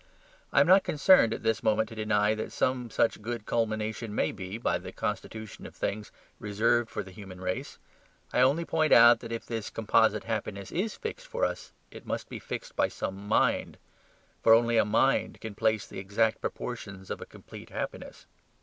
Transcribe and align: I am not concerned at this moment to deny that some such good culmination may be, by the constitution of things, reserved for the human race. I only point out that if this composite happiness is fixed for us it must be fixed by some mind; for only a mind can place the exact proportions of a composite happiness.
I 0.51 0.61
am 0.61 0.65
not 0.65 0.83
concerned 0.83 1.31
at 1.31 1.43
this 1.43 1.61
moment 1.61 1.87
to 1.89 1.93
deny 1.95 2.33
that 2.33 2.51
some 2.51 2.89
such 2.89 3.21
good 3.21 3.45
culmination 3.45 4.15
may 4.15 4.31
be, 4.31 4.57
by 4.57 4.79
the 4.79 4.91
constitution 4.91 5.67
of 5.67 5.75
things, 5.75 6.11
reserved 6.39 6.89
for 6.89 7.03
the 7.03 7.11
human 7.11 7.39
race. 7.39 7.77
I 8.33 8.41
only 8.41 8.65
point 8.65 8.93
out 8.93 9.19
that 9.19 9.31
if 9.31 9.45
this 9.45 9.69
composite 9.69 10.23
happiness 10.23 10.71
is 10.71 10.95
fixed 10.95 11.27
for 11.27 11.45
us 11.45 11.71
it 11.91 12.07
must 12.07 12.29
be 12.29 12.39
fixed 12.39 12.75
by 12.75 12.87
some 12.87 13.27
mind; 13.27 13.77
for 14.41 14.55
only 14.55 14.77
a 14.79 14.85
mind 14.85 15.39
can 15.39 15.53
place 15.53 15.85
the 15.85 15.99
exact 15.99 16.41
proportions 16.41 17.11
of 17.11 17.21
a 17.21 17.27
composite 17.27 17.69
happiness. 17.69 18.25